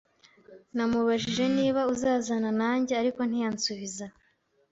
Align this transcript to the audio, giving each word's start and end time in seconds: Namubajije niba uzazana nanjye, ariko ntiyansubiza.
Namubajije 0.75 1.43
niba 1.57 1.81
uzazana 1.93 2.49
nanjye, 2.61 2.93
ariko 3.01 3.19
ntiyansubiza. 3.25 4.05